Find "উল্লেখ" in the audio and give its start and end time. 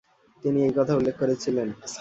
0.95-1.15